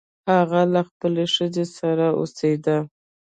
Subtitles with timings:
[0.31, 2.77] هغه له خپلې ښځې سره اوسیده.